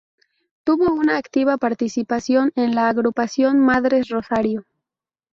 Tuvo 0.63 0.91
una 0.95 1.17
activa 1.19 1.59
participación 1.59 2.51
en 2.55 2.73
la 2.73 2.89
agrupación 2.89 3.59
Madres 3.59 4.09
Rosario. 4.09 4.65